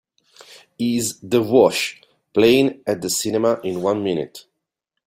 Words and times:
Is 0.79 1.19
The 1.19 1.43
Wash 1.43 2.01
playing 2.33 2.81
at 2.87 3.03
the 3.03 3.09
cinema 3.11 3.59
in 3.63 3.83
one 3.83 4.03
minute 4.03 4.47